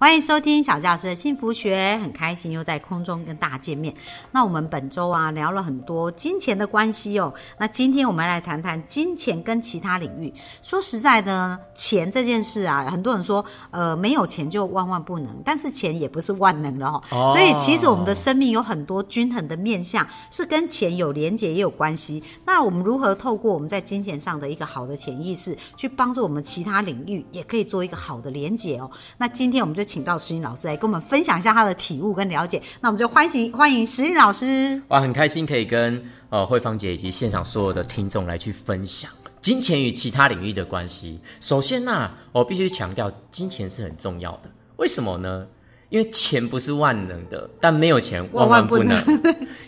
[0.00, 3.94] 欢迎收听小教师的幸福学，很开心又在空中跟大家见面。
[4.32, 7.30] 那我们本周啊聊了很多金钱的关系哦。
[7.58, 10.32] 那今天我们来谈谈金钱跟其他领域。
[10.62, 17.02] 说实在的，钱这件事啊，很多人说呃没有钱就万万不能，但是钱也不是万能的哦。
[17.28, 22.24] 所以其实我们的生命有很多均衡的面向，是跟钱有连结也有关系。
[22.46, 28.90] 那我们如何透过我们在金钱上的一个好的潜意识，去帮助我们其他领域也可以做一个好的连结哦？
[29.18, 29.89] 那今天我们就。
[29.90, 34.80] 请到石英老师来跟我们分享一下他的体悟跟了解，那我们就欢迎欢迎石英老师。
[34.86, 39.10] 哇，很开心可以跟呃慧芳姐以及现场所有的听众来去分享
[39.42, 41.18] 金钱与其他领域的关系。
[41.40, 44.42] 首先呢，我必须强调，金钱是很重要的。
[44.76, 45.44] 为什么呢？
[45.88, 49.02] 因为钱不是万能的，但没有钱 万万不能。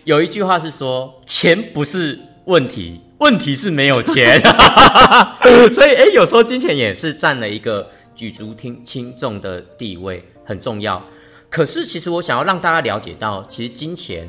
[0.05, 4.41] 有一句话是说，钱不是问题，问题是没有钱。
[5.75, 7.91] 所以，哎，有时候金钱也是占了一个。
[8.15, 11.03] 举足轻轻重的地位很重要，
[11.51, 14.29] 可是其实我想要让大家了解到，其实金钱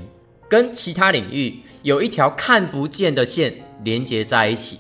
[0.50, 4.80] 跟其他领域有一条看不见的线连接在一起。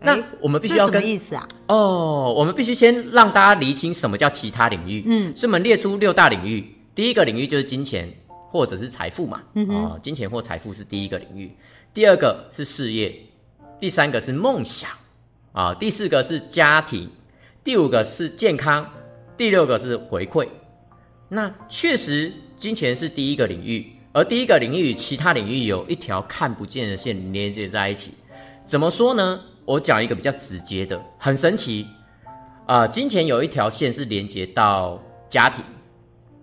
[0.00, 1.48] 那我们必须要跟什么意思啊？
[1.68, 5.02] 哦，我们必须先让大家厘清什么叫其他领域。
[5.06, 8.08] 嗯，所以我们列出六大领域，第一个领域就是金钱
[8.50, 9.42] 或者是财富嘛。
[9.54, 11.50] 嗯哦，金钱或财富是第一个领域，
[11.94, 13.12] 第二个是事业，
[13.80, 14.90] 第三个是梦想
[15.52, 17.10] 啊，第四个是家庭。
[17.66, 18.88] 第五个是健康，
[19.36, 20.46] 第六个是回馈。
[21.28, 28.14] 那确实，金钱是第一个领域，而第一个领域与其他领域有一条看不见的线连接在一起。
[28.66, 29.40] 怎么说呢？
[29.64, 31.84] 我讲一个比较直接的，很神奇
[32.66, 32.86] 啊！
[32.86, 35.64] 金钱有一条线是连接到家庭。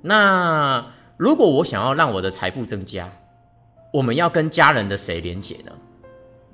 [0.01, 0.85] 那
[1.15, 3.09] 如果我想要让我的财富增加，
[3.93, 5.71] 我们要跟家人的谁连接呢？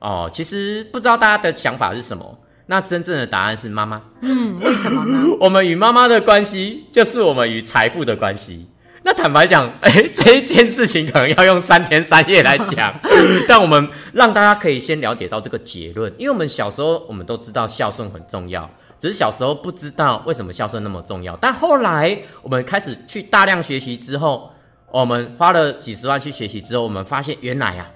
[0.01, 2.39] 哦，其实不知道大家的想法是什么。
[2.71, 3.99] 那真正的答案是妈妈。
[4.21, 5.25] 嗯，为什么呢？
[5.41, 8.67] 我们与妈妈的关系就是我们与财富的关系。
[9.01, 12.93] 那坦白讲，哎， 这一件事情可能要用三天三夜来讲，
[13.49, 16.13] 但我们让大家可以先了解到这个结论。
[16.19, 18.69] 因为我们小时候我们都知道孝顺很重要，
[19.01, 21.35] 只是小时候不知道为什么孝顺那么重要。
[21.37, 24.51] 但后来我们开始去大量学习之后，
[24.91, 27.89] 我们花了几十万去学习之后，我们发现原来啊，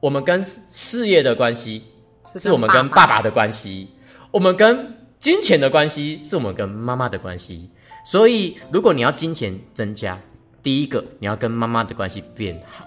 [0.00, 1.84] 我们跟事业的关系
[2.36, 3.90] 是我们跟爸爸的关系。
[4.34, 7.70] 我们跟金钱的关系是我们跟妈妈的关系，
[8.04, 10.20] 所以如果你要金钱增加，
[10.60, 12.84] 第一个你要跟妈妈的关系变好。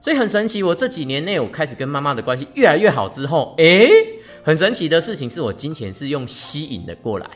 [0.00, 3.90] 所以很神奇，我这几年内我开始跟妈妈的关系越来越好之后，诶，
[4.44, 7.28] 很神奇的事情是我金钱是用吸引的过来。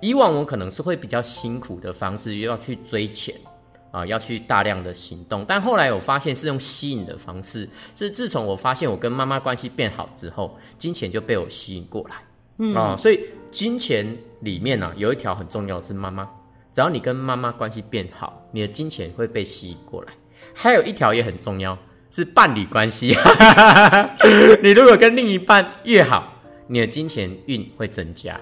[0.00, 3.34] 以往我可能是会比较辛苦的方式，又要去追钱
[3.90, 7.68] 啊，要去大量的行动，但后来我发现是用吸引的方式。
[7.94, 12.16] 是自从我发现我跟妈妈关系变好之后，金钱就被我吸引过来。
[12.74, 14.06] 啊，所以金钱
[14.40, 16.24] 里面呢，有一条很重要是妈妈，
[16.74, 20.12] 只要你跟妈妈关系变好，你的金钱会被吸引过来。
[20.54, 21.76] 还有一条也很重要，
[22.10, 23.16] 是伴侣关系。
[24.62, 26.32] 你如果跟另一半越好，
[26.66, 28.38] 你的金钱运会增加。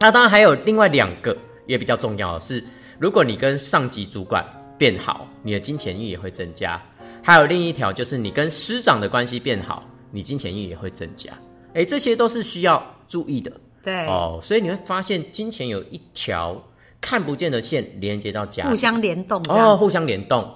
[0.00, 1.36] 那当然还有另外两个
[1.66, 2.64] 也比较重要的是，
[2.98, 4.44] 如果你跟上级主管
[4.78, 6.80] 变好，你的金钱运也会增加。
[7.22, 11.30] 还有另一条就是你跟师长的关系变好，你金钱运也会增加。
[11.74, 12.84] 哎，这些都是需要。
[13.12, 13.52] 注意的，
[13.84, 16.58] 对哦，所以你会发现金钱有一条
[16.98, 20.50] 看不见的线连接到家，互相联动哦，互相联动。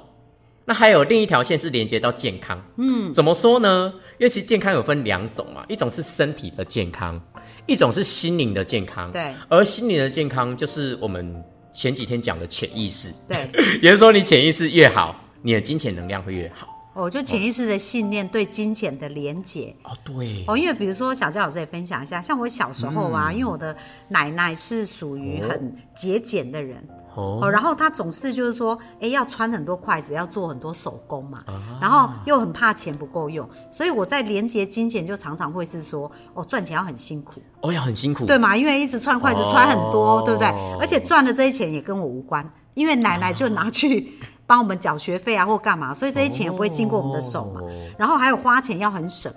[0.65, 3.93] 那还有另一条线是连接到健康，嗯，怎么说呢？
[4.19, 7.21] 因为其实健康有分两种嘛，一种是身体的健康，
[7.67, 9.13] 一种是心灵的健康。
[9.13, 11.45] 对，而心灵的健康就是我们
[11.75, 13.13] 前几天讲的潜意识。
[13.29, 13.49] 对，
[13.83, 16.67] 也就是说你潜意识越好，你的金钱能量会越好。
[16.97, 19.77] 哦，就潜意识的信念对金钱的连结。
[19.85, 20.43] 哦，对。
[20.47, 23.77] 哦，因为比如说小佳老师也分享一下，像我小时候啊，因为我的
[24.09, 26.83] 奶奶是属于很节俭的人
[27.15, 31.39] 哦，然后她总是就是说，哎，要穿很多筷子，要做很多手工嘛，
[31.81, 38.57] 然后又很怕钱不够用，所以我在连接金钱就常常会是说，哦，赚钱要很辛苦，哦，要很辛苦，对嘛？
[38.57, 40.49] 因为一直穿筷子穿很多，对不对？
[40.81, 44.15] 而且赚的这些钱也跟我无关，因为奶奶就拿去。
[44.47, 47.61] 帮我们缴学费啊，或干嘛，所以这些钱也不会经过我们的手嘛。
[47.99, 49.33] 然后还有花钱要很省，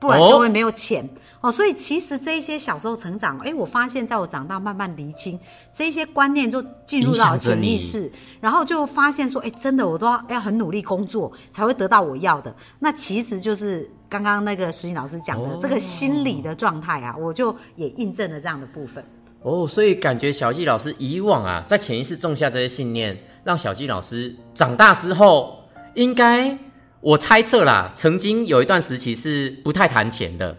[0.00, 1.08] 不然就会没有钱
[1.40, 1.50] 哦。
[1.50, 5.38] 所以其实这一些小时候成长，哎，我发现在我长大慢慢厘清
[5.72, 8.10] 这些观念，就进入到潜意识，
[8.40, 12.52] 然后就发现说，哎，真的我都要要很努力工作才会得到我要的。
[12.80, 19.04] 那其实就是刚刚那个石英老师讲的这个心理的状态啊，我就也印证了这样的部分。
[19.42, 23.16] 哦，所以感觉小纪老师以往啊，在潜意识种下这些信念，
[23.48, 25.64] 让小纪老师长大之后，
[25.94, 26.54] 应该
[27.00, 30.54] 我猜测啦，曾经有一段时期是不太谈钱的。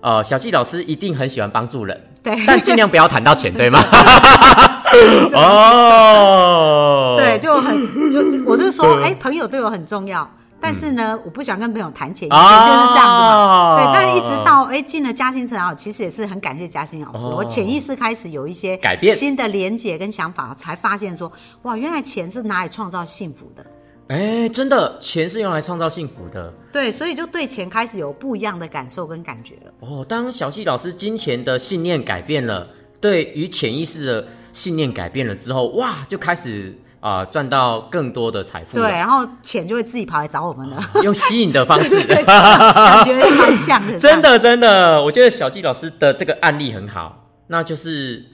[0.00, 3.78] 呃，小纪老师一定很喜欢帮助人，对，但尽量不要谈到钱，对吗？
[5.32, 10.28] 哦，对，就很就就我就说， 哎、朋友对我很重要，
[10.62, 13.76] 但是呢，我不想跟朋友谈钱，以前就是这样子嘛。
[13.76, 21.30] 对，但是一直到哎进了嘉兴城啊，其实也是很感谢嘉兴老师，哦我潜意识开始有一些改变新的连结跟想法，才发现说，
[21.62, 23.66] 哇，原来钱是拿来创造幸福的。
[24.08, 26.52] 哎，真的，钱是用来创造幸福的。
[26.72, 29.72] 对，所以就对钱开始有不一样的感受跟感觉了。
[29.80, 32.68] 哦，当小纪老师金钱的信念改变了，
[33.00, 38.78] 对于潜意识的信念改变了之后，哇，就开始啊、赚到更多的财富。
[38.78, 42.00] 对，然后钱就会自己跑来找我们了，用吸引的方式。
[42.06, 43.98] 感觉蛮像的。
[43.98, 48.24] 真的真的，我觉得小纪老师的这个案例很好，那就是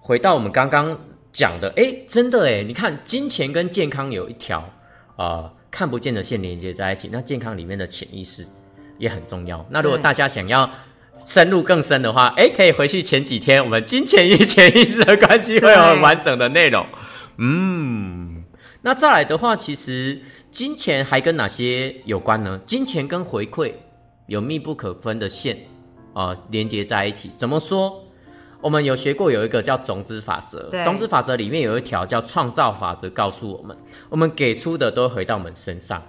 [0.00, 0.98] 回到我们刚刚
[1.34, 4.64] 讲的，哎，真的哎，你看金钱跟健康有一条
[5.16, 8.42] 呃看不见的线连接在一起，那健康里面的潜意识
[8.96, 9.62] 也很重要。
[9.68, 10.70] 那如果大家想要
[11.26, 16.86] 深入更深的话，哎，可以回去前几天我们金钱与潜意识的关系会有很完整的内容。
[17.36, 18.44] 嗯，
[18.82, 20.20] 那再来的话，其实
[20.50, 22.60] 金钱还跟哪些有关呢？
[22.66, 23.72] 金钱跟回馈
[24.26, 25.56] 有密不可分的线
[26.12, 27.30] 啊、呃连接在一起。
[27.36, 28.00] 怎么说？
[28.60, 33.76] 我们有学过有一个叫种子法则，种子法则里面有一条叫创造法则，告诉我们，
[34.08, 36.02] 我们给出的都会回到我们身上。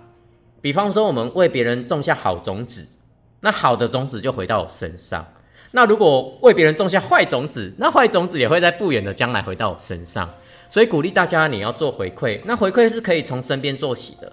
[0.62, 2.88] 比方说，我们为别人种下好种子，
[3.42, 5.26] 那好的种子就回到我身上。
[5.72, 10.30] 那如果为别人种下坏种子，那坏种子也会在不远的将来回到我身上。
[10.70, 12.40] 所以鼓励大家，你要做回馈。
[12.46, 14.32] 那回馈是可以从身边做起的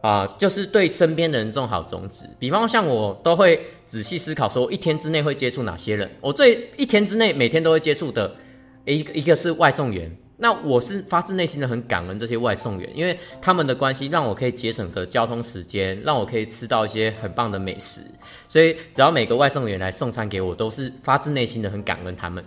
[0.00, 2.28] 啊、就是对身边的人种好种子。
[2.38, 6.10] 比方像我都会仔细思考，说一天之内会接触哪些人。
[6.20, 8.30] 我最一天之内每天都会接触的
[8.84, 10.14] 一一个是外送员。
[10.36, 18.00] 那我是发自内心的很感恩这些外送员，因为他们的关系让我可以节省的交通时间，让我可以吃到一些很棒的美食。
[18.48, 22.44] 所以只要每个外送员来送餐给我，都是发自内心的很感恩他们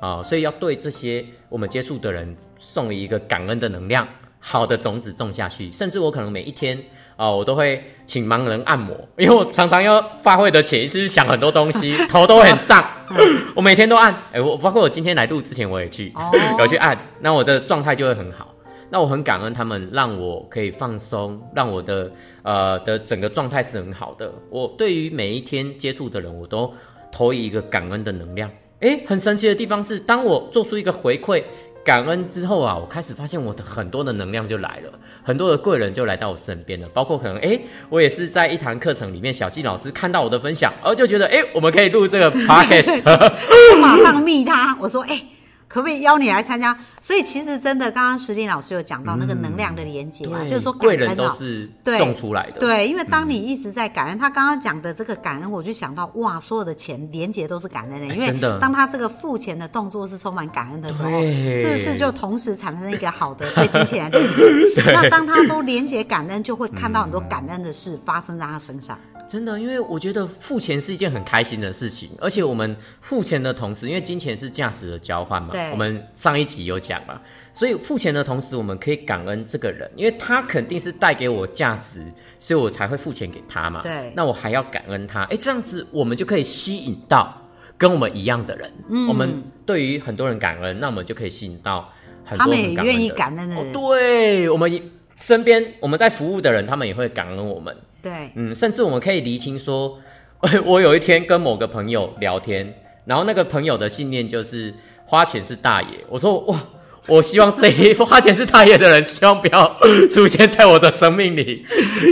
[0.00, 4.06] 啊、所以要对这些我们接触的人送一个感恩的能量，
[4.38, 5.72] 好的种子种下去。
[5.72, 6.80] 甚至我可能每一天
[7.16, 12.82] 啊、我都会请盲人按摩，因为我常常要发挥的潜意识想很多东西， 头都很胀。
[13.54, 18.54] 我每天都按，哎、我包括我今天来录之前我也去，哦有去按，那我的状态就会很好。
[18.88, 22.10] 那我很感恩他们，让我可以放松，让我的
[22.42, 24.32] 呃的整个状态是很好的。
[24.48, 26.72] 我对于每一天接触的人，我都
[27.12, 28.50] 投以一个感恩的能量。
[28.80, 31.44] 诶，很神奇的地方是，当我做出一个回馈
[31.90, 34.92] 感恩之后啊，我开始发现我的很多的能量就来了，
[35.24, 36.86] 很多的贵人就来到我身边了。
[36.94, 43.02] 包括可能诶，我也是在一堂课程里面，小纪老师看到我的分享，然后就觉得诶，我们可以录这个 podcast。
[43.74, 45.20] 我马上密他，我说，哎、
[45.70, 46.76] 可不可以邀你来参加？
[47.00, 51.14] 所以其实真的，刚刚石林老师有讲到那个能量的连接啊，就是说感恩啊。
[51.14, 52.58] 都是对种出来的。
[52.58, 61.08] 对，因为当你一直在感恩，他刚刚讲的这个感恩，我就想到哇，所有的钱连接都是感恩的，因为当他这个付钱的动作是充满感恩的时候，
[61.54, 64.82] 是不是就同时产生一个好的对金钱的连接？
[64.92, 68.98] 那当他都连接感恩，就会看到很多感恩的事发生在他身上。
[69.30, 77.20] 真的，因为我觉得付钱是一件很开心的事情，而且我们付钱的同时，因为金钱是价值的交换嘛，我们上一集有讲嘛，
[77.54, 82.04] 所以付钱的同时，我们可以感恩这个人，因为他肯定是带给我价值，
[82.40, 83.82] 所以我才会付钱给他嘛。
[83.82, 87.32] 对那我还要感恩他，哎，这样子我们就可以吸引到
[87.78, 88.68] 跟我们一样的人。
[88.88, 91.88] 嗯，我们对于很多人感恩，那我们就可以吸引到
[92.24, 97.76] 很多他们也很感恩愿意感恩的人，对我们身边我们在服务的人，他们也会感恩我们。
[98.02, 99.98] 对，嗯，甚至我们可以厘清说，
[100.64, 102.74] 我有一天跟某个朋友聊天，
[103.04, 104.74] 然后那个朋友的信念就是
[105.04, 105.88] 花钱是大爷。
[106.08, 106.58] 我说哇，
[107.06, 109.76] 我希望这一花钱是大爷的人，希望不要
[110.12, 111.64] 出现在我的生命里，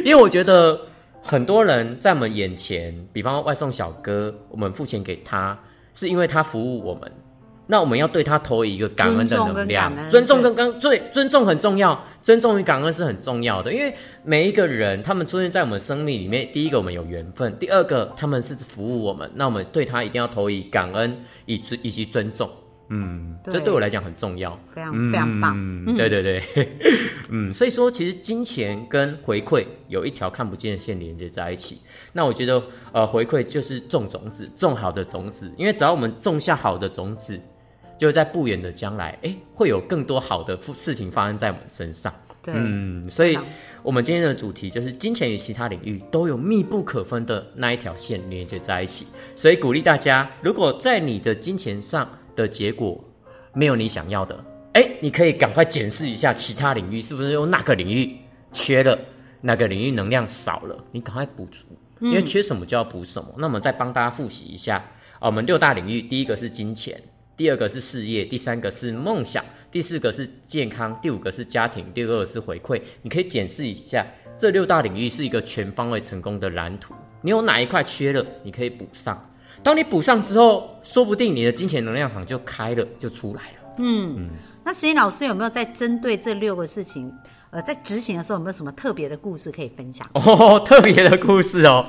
[0.04, 0.78] 因为我觉得
[1.22, 5.58] 很多人在我们眼前，比方说外送小哥，我们付钱给他，
[5.94, 7.10] 是因为他服务我们。
[7.70, 22.46] 那我们要对他投以一个感恩的能量感，尊重跟刚对尊重很重要，尊重与感恩是很重要的，因为每一个人他们出现在我们生命里面，第一个我们有缘分，第二个他们是服务我们，那我们对他一定要投以感恩以尊以及尊重，
[22.90, 25.54] 嗯，对这对我来讲很重要，非常非常棒。
[25.56, 26.42] 嗯，对对对，
[27.30, 31.78] 嗯，所以说其实金钱跟回馈有一条看不见的线连接在一起。
[32.12, 37.40] 那我觉得，呃，回馈就是种种子，种好的种子，因为只要我们种下好的种子，
[37.98, 42.12] 就在不远的将来，哎，会有更多好的事情发生在我们身上。
[42.40, 43.36] 对，嗯，所以
[43.82, 49.06] 我们今天的主题就是金钱与其他领域都有密不可分的那一条线连接在一起。
[49.34, 53.02] 所以鼓励大家，如果在你的金钱上的结果
[53.52, 54.38] 没有你想要的，
[54.74, 58.16] 哎，你可以赶快检视一下其他领域是不是用那个领域
[58.52, 58.96] 缺了，
[59.40, 61.66] 哪个领域能量少了，你赶快补足，
[62.00, 63.28] 因为缺什么就要补什么。
[63.36, 64.76] 那我们再帮大家复习一下
[65.18, 66.98] 啊，我们六大领域，第一个是金钱，
[67.38, 72.82] 第二个是事业，第三个是梦想，第四个是健康，第五个是家庭，第六个是回馈。
[73.02, 74.04] 你可以检视一下
[74.36, 79.24] 这六大领域是一个全方位成功的蓝图，你有哪一块缺了，你可以补上。
[79.62, 83.74] 当你补上之后，说不定你的金钱能量场就开了，就出来了。
[83.76, 84.30] 嗯，
[84.64, 87.12] 那石英老师有没有在针对这六个事情，
[87.50, 90.04] 呃，在执行的时候有没有什么特别的故事可以分享？
[90.14, 91.88] 哦，特别的故事哦，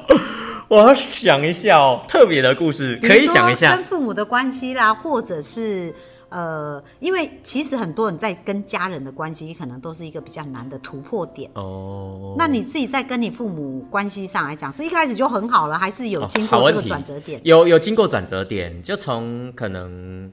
[0.70, 5.92] 我要想一下哦，特别的故事可以想一下跟，父母的关系啦，或者是
[6.30, 11.50] 呃，因为其实很多人在跟家人的关系，可能都是一个比较难的突破点。
[11.56, 17.42] 哦，那你自己在跟你父母关系上来讲，是一开始就很好了，还是有哦经过这个转折点？
[17.44, 20.32] 有有经过转折点，就从可能，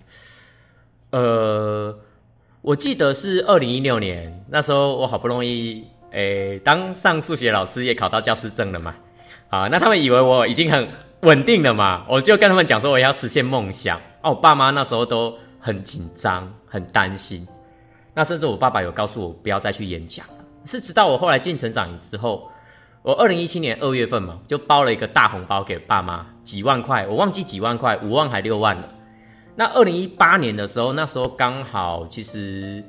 [1.12, 1.98] 呃，
[2.60, 8.94] 我记得是二零一六年，那时候我好不容易，诶、当上数学老师也考到教师证了嘛，
[9.48, 10.88] 啊，那他们以为我已经很
[11.20, 17.46] 稳定了嘛，我就跟他们讲说我要实现梦想，哦、我爸妈那时候都很紧张，很担心，
[18.14, 20.34] 那甚至我爸爸有告诉我不要再去演讲了，
[20.64, 22.50] 是直到我后来进成长营之后。
[23.02, 28.88] 我二零一七年二月份嘛，就包了一个大红包给爸妈，几万块，我忘记几万块，五万还六万了。
[29.54, 32.82] 那二零一八年的时候，那时候刚好其实，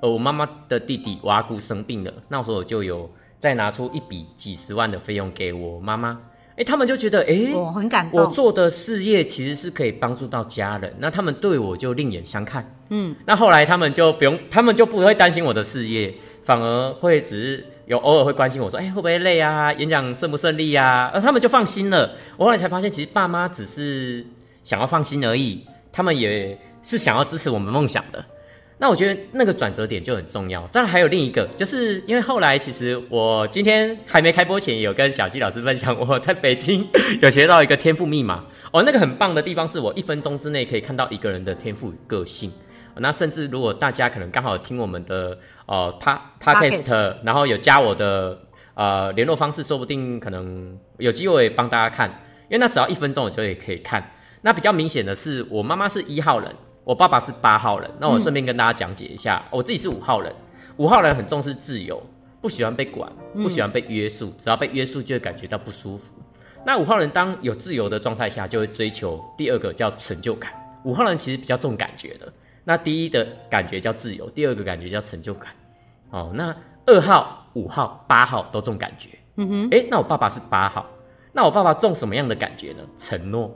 [0.00, 6.18] 呃，我妈妈的弟弟我阿姑生病了，那时候我就有再拿出一笔几十万的费用给我妈妈。
[6.56, 8.20] 诶，他们就觉得，诶，我很感动。
[8.20, 12.68] 我做的事业其实是可以帮助到家人，那他们对我就另眼相看。
[12.88, 16.12] 嗯，那后来他们就不用，他们就不会担心我的事业，
[16.44, 19.72] 反而会只是有偶尔会关心我说，哎、会不会累啊？
[19.74, 21.08] 演讲顺不顺利啊？
[21.14, 22.16] 而他们就放心了。
[22.36, 24.26] 我后来才发现，其实爸妈只是
[24.64, 28.24] 想要放心而已，他们也是想要支持我们梦想的。
[28.78, 30.66] 那我觉得那个转折点就很重要。
[30.68, 36.86] 当然还有另一个，就是因为后来其实我今天还没开播前，有跟小纪老师分享，我在北京
[37.20, 38.44] 有学到一个天赋密码。
[38.70, 42.52] 哦，那个很棒的地方是我一分钟之内可以看到一个人的天赋与个性。
[43.00, 48.38] 那甚至如果大家可能刚好听我们的呃 pa podcast，然后有加我的
[48.74, 52.10] 呃联络方式，说不定可能有机会帮大家看，
[52.48, 54.12] 因为那只要一分钟我就也可以看。
[54.42, 56.54] 那比较明显的是，我妈妈是一号人，
[56.88, 57.90] 我爸爸是八号人。
[58.00, 60.34] 那我顺便跟大家讲解一下，我自己是五号人。
[60.78, 62.02] 五号人很重视自由，
[62.40, 66.04] 不喜欢被管，不喜欢被约束，只要被约束就会感觉到不舒服。
[66.64, 70.50] 那五号人当有自由的状态下，就会追求第二个叫成就感。
[70.84, 72.32] 五号人其实比较重感觉的，
[72.64, 75.52] 那第一的感觉叫自由，第二个感觉叫成就感。
[76.08, 79.10] 哦，那二号、五号、八号都重感觉。
[79.36, 80.86] 嗯哼，诶，那我爸爸是八号，
[81.32, 82.78] 那我爸爸重什么样的感觉呢？
[82.96, 83.54] 承诺。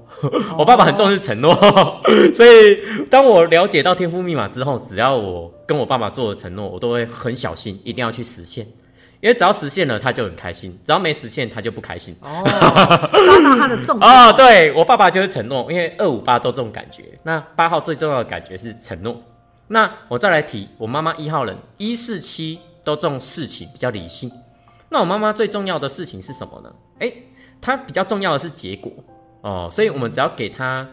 [0.56, 1.52] 我爸爸很重视承诺，
[2.34, 2.78] 所以
[3.10, 8.66] 当我了解到天赋密码之后，只要我跟我爸爸做的承诺，我都会很小心，一定要去实现。
[9.20, 12.12] 因为只要实现了，他就很开心；只要没实现，他就不开心。
[12.20, 12.42] 哦，
[13.24, 14.10] 抓到他的重点。
[14.10, 17.04] 哦，对我爸爸就是承诺，因为二五八都这种感觉。
[17.22, 19.16] 那八号最重要的感觉是承诺。
[19.68, 24.28] 那我再来提我妈妈一号人，一四七都重事情，比较理性。
[24.88, 26.70] 那我妈妈最重要的事情是什么呢？
[26.98, 27.22] 诶，
[27.62, 28.92] 它比较重要的是结果
[29.40, 30.86] 哦，所以我们只要给它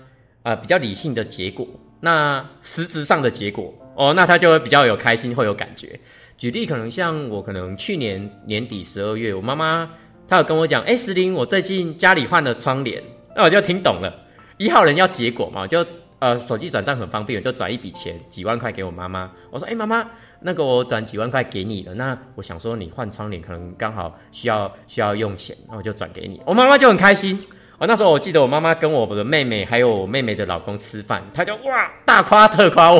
[0.43, 1.67] 呃比较理性的结果，
[1.99, 5.99] 那实质上的结果哦，那它就会比较有开心，会有感觉。
[6.37, 9.89] 举例可能像我可能去年年底十二月，我妈妈
[10.27, 13.03] 她有跟我讲，哎、石林，我最近家里换了窗帘，
[13.35, 14.13] 那我就听懂了。
[14.57, 15.85] 一号人要结果嘛，就
[16.19, 19.31] 呃手机转账很方便，就转一笔钱几万块给我妈妈。
[19.49, 20.05] 我说，哎、妈妈，
[20.41, 26.41] 那个我转几万块给你了，那我想说你换窗帘可能刚好需要需要用钱，那我就转给你。
[26.45, 27.39] 我妈妈就很开心。
[27.81, 32.99] 哦，那时候我记得我妈妈跟我的妹妹还有我妹妹的老公吃饭，她就哇大夸特夸我，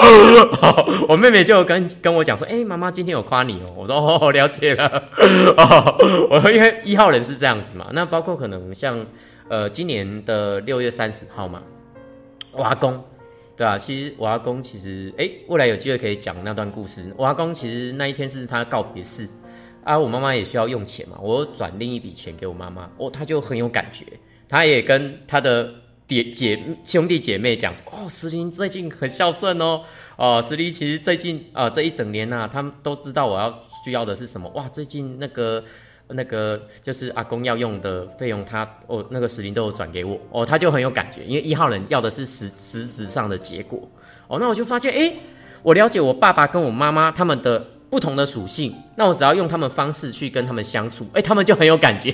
[1.06, 5.02] 我妹妹就跟跟我讲说，哎、妈妈今天有夸你哦，我说哦了解了，
[6.30, 9.04] 我 说因为一号人是这样子嘛，那包括可能像
[9.50, 11.60] 呃今年的六月三十号嘛，
[12.52, 13.02] 我阿公，
[13.56, 19.28] 对啊，其实我阿公其实哎、未来有机会可以讲那段故事，我阿公其实那一天是他告别式。
[19.82, 24.04] 啊，我妈妈也需要用钱嘛，我转另一笔钱给我妈妈，哦，她就很有感觉，
[24.46, 25.72] 她也跟他的
[26.06, 29.82] 姐姐兄弟姐妹讲，哦，石林最近很孝顺哦，
[30.16, 35.64] 哦，石林其实最近啊、这一整年呐、他们都知道我要需要的是什么，哇，最近那个
[36.12, 43.88] 那个就是阿公要用的费用他，哦那个石林都有转给我，哦，他就很有感觉，因为一号人要的是实实质上的结果，
[44.28, 45.16] 哦，那我就发现，诶，
[45.62, 47.64] 我了解我爸爸跟我妈妈他们的。
[47.90, 52.12] 不同的属性，那我只要用他们方式去跟他们相处，哎、他们就很有感觉。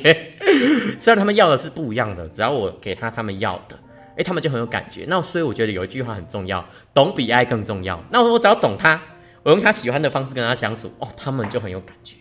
[0.98, 3.78] 虽然他们要的是不一样的，只要我给他他们要的，
[4.16, 5.04] 哎，他们就很有感觉。
[5.06, 8.02] 那所以我觉得有一句话很重要，懂比爱更重要。
[8.10, 8.98] 那我只要懂他，
[9.42, 12.16] 我用他喜欢的方式跟他相处，哦，他们就很有感觉。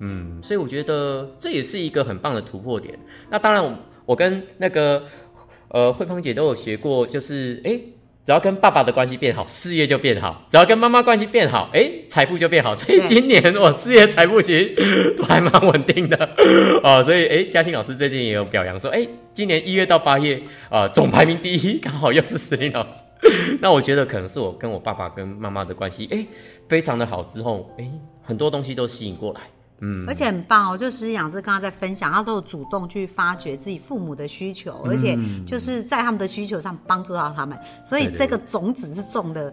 [0.00, 2.98] 嗯，所以我觉得这也是一个很棒的突破点。
[3.30, 3.72] 那当然，我
[4.06, 5.02] 我跟那个
[5.68, 7.80] 呃慧芳姐都有学过，就是哎。
[8.24, 12.74] 只要跟爸爸的关系变好，事业就变好；只要跟妈妈关系变好，哎，财富就变好。
[12.74, 16.28] 所以今年我事业财富其实都还蛮稳定的
[16.82, 17.02] 哦。
[17.02, 20.38] 所以哎，嘉欣老师最近也有表扬说，哎，今年一月到八月
[20.68, 22.90] 啊，总排名第一，刚好又是石林老师。
[23.62, 26.22] 那我觉得可能是我跟我爸爸跟妈妈的关系哎，
[26.68, 27.90] 非常的好之后，哎，
[28.22, 29.40] 很多东西都吸引过来。
[29.80, 35.16] 嗯，而且很棒哦，就实养师刚刚在分享，他都有主动去发掘自己父母的需求，而且
[35.46, 39.52] 就是在他们的需求上帮助到他们，所以这个种子是种的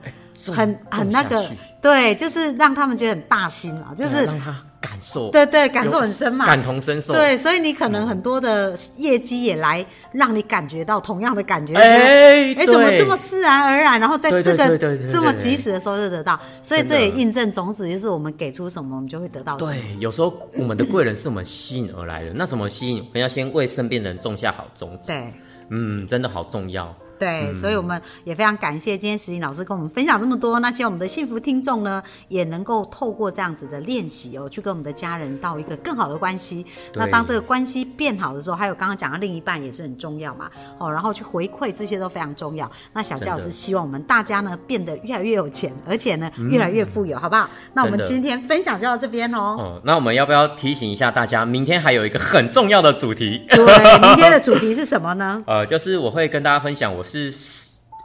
[0.53, 1.45] 很很那个，
[1.81, 4.55] 对，就是让他们觉得很大心啊，就是让他。
[4.81, 7.11] 感受对对，感受很深嘛，感同身受。
[7.11, 11.73] 对，所以你可能很多的业绩也来让你感觉到同样的感觉。
[11.73, 13.99] 哎哎，怎么这么自然而然？
[13.99, 14.77] 然后在这个
[15.09, 19.57] 这么及时的时候就得到，所以这也印证种子就是我们给出什么，我们就会得到。
[19.57, 22.31] 对，有时候我们的贵人是我们吸引而来的。
[22.35, 22.99] 那怎么吸引？
[22.99, 25.07] 我们要先为身边人种下好种子。
[25.07, 25.33] 对，
[25.69, 26.95] 嗯，真的好重要。
[27.17, 30.59] 对，所以我们也非常感谢今天石林老师跟我们分享这么多。
[30.59, 36.65] 那希望我们的幸福听众呢，也能够透过这样子的练习哦，去跟我们的家人到一个更好的关系。
[36.93, 40.49] 那当这个关系变好的时候，还有刚刚讲的另一半也是很重要嘛。
[40.77, 42.69] 哦，然后去回馈这些都非常重要。
[42.93, 47.49] 那小谢老师希望我们大家呢变得越来越有钱，而且呢越来越富有，好不好？
[47.73, 49.55] 那我们今天分享就到这边哦。
[49.57, 53.45] 哦，那我们要不要提醒一下大家，明天还有一个很重要的主题？
[53.49, 55.43] 对，明天的主题是什么呢？
[55.47, 57.33] 呃，就是我会跟大家分享，我是。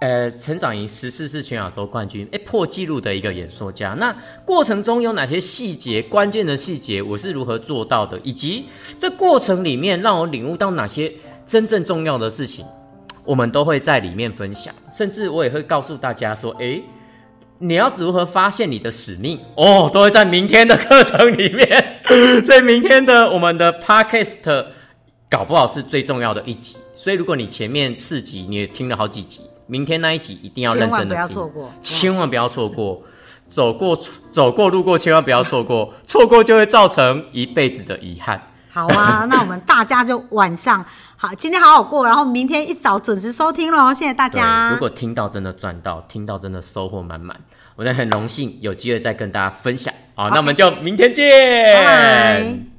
[0.00, 3.90] 呃，成长营十四次全亚洲冠军，哎，破纪录的一个演说家。
[3.98, 4.16] 那
[4.46, 8.18] 过程中有哪些细节、关键的细节，我是如何做到的？
[8.24, 8.64] 以及
[8.98, 11.12] 这过程里面让我领悟到哪些
[11.46, 12.64] 真正重要的事情，
[13.26, 14.74] 我们都会在里面分享。
[14.90, 16.80] 甚至我也会告诉大家说，哎，
[17.58, 19.38] 你要如何发现你的使命？
[19.54, 22.00] 哦，都会在明天的课程里面。
[22.46, 24.64] 所以明天的我们的 podcast
[25.30, 26.76] 搞不好是最重要的一集。
[26.94, 29.40] 所以如果你前面四集你也听了好几集。
[29.66, 33.02] 明天那一集一定要认真的听，千万不要错过，千万不要错过，
[33.48, 33.96] 走过
[34.32, 38.42] 走过路过，千万不要错过，错过就会造成一辈子的遗憾。
[38.68, 40.84] 好啊， 那我们大家就晚上
[41.16, 44.70] 好，今天好好过，然后明天一早准时收听喽，谢谢大家。
[44.72, 47.38] 如果听到真的赚到，听到真的收获满满，
[47.76, 49.94] 我也很荣幸有机会再跟大家分享。
[50.16, 52.69] 好，那我们就明天见。